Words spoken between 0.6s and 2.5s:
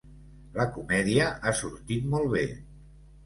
comèdia ha sortit molt bé.